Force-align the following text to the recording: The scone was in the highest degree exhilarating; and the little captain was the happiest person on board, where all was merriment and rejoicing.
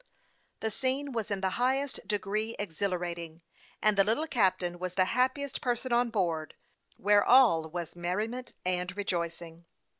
The 0.61 0.71
scone 0.71 1.11
was 1.11 1.29
in 1.29 1.41
the 1.41 1.61
highest 1.61 2.07
degree 2.07 2.55
exhilarating; 2.57 3.43
and 3.83 3.95
the 3.95 4.03
little 4.03 4.25
captain 4.25 4.79
was 4.79 4.95
the 4.95 5.05
happiest 5.13 5.61
person 5.61 5.93
on 5.93 6.09
board, 6.09 6.55
where 6.97 7.23
all 7.23 7.69
was 7.69 7.95
merriment 7.95 8.53
and 8.65 8.97
rejoicing. 8.97 9.65